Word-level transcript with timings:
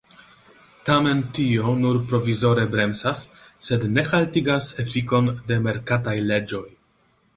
Tamen 0.85 1.19
tio 1.39 1.73
nur 1.81 1.99
provizore 2.13 2.63
bremsas, 2.75 3.21
sed 3.69 3.85
ne 3.99 4.07
haltigas 4.13 4.73
efikon 4.85 5.31
de 5.53 5.61
merkataj 5.67 6.17
leĝoj. 6.33 6.65